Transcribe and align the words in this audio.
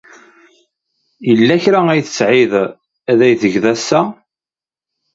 Yella 1.27 1.55
kra 1.63 1.79
ay 1.89 2.01
tesɛiḍ 2.03 2.53
ad 3.11 3.19
tgeḍ 3.41 3.65
ass-a? 3.73 4.01